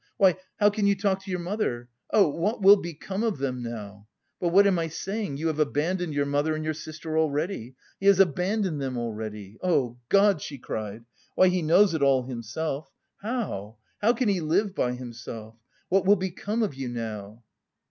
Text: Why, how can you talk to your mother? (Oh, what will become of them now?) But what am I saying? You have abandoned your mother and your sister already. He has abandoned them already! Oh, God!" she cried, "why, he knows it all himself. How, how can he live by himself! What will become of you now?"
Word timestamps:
Why, 0.17 0.35
how 0.57 0.71
can 0.71 0.87
you 0.87 0.95
talk 0.95 1.21
to 1.21 1.29
your 1.29 1.39
mother? 1.39 1.87
(Oh, 2.09 2.27
what 2.27 2.59
will 2.59 2.77
become 2.77 3.21
of 3.21 3.37
them 3.37 3.61
now?) 3.61 4.07
But 4.39 4.47
what 4.47 4.65
am 4.65 4.79
I 4.79 4.87
saying? 4.87 5.37
You 5.37 5.45
have 5.45 5.59
abandoned 5.59 6.15
your 6.15 6.25
mother 6.25 6.55
and 6.55 6.65
your 6.65 6.73
sister 6.73 7.19
already. 7.19 7.75
He 7.99 8.07
has 8.07 8.19
abandoned 8.19 8.81
them 8.81 8.97
already! 8.97 9.59
Oh, 9.61 9.99
God!" 10.09 10.41
she 10.41 10.57
cried, 10.57 11.05
"why, 11.35 11.49
he 11.49 11.61
knows 11.61 11.93
it 11.93 12.01
all 12.01 12.23
himself. 12.23 12.89
How, 13.21 13.77
how 14.01 14.13
can 14.13 14.27
he 14.27 14.41
live 14.41 14.73
by 14.73 14.93
himself! 14.93 15.55
What 15.89 16.05
will 16.07 16.15
become 16.15 16.63
of 16.63 16.73
you 16.73 16.87
now?" 16.89 17.43